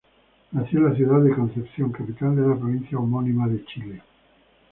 [0.53, 4.01] Nació en la ciudad de Concepción, capital de la provincia homónima, Chile.